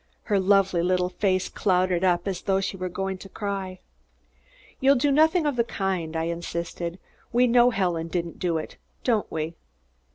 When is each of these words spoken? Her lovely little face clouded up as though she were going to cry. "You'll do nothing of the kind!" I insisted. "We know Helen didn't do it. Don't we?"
Her 0.23 0.39
lovely 0.39 0.81
little 0.81 1.09
face 1.09 1.47
clouded 1.47 2.03
up 2.03 2.27
as 2.27 2.41
though 2.41 2.59
she 2.59 2.75
were 2.75 2.89
going 2.89 3.19
to 3.19 3.29
cry. 3.29 3.77
"You'll 4.79 4.95
do 4.95 5.11
nothing 5.11 5.45
of 5.45 5.57
the 5.57 5.63
kind!" 5.63 6.15
I 6.15 6.23
insisted. 6.23 6.97
"We 7.31 7.45
know 7.45 7.69
Helen 7.69 8.07
didn't 8.07 8.39
do 8.39 8.57
it. 8.57 8.77
Don't 9.03 9.31
we?" 9.31 9.53